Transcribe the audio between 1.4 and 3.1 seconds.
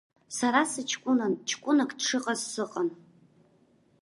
ҷкәынак дшыҟаз сыҟан.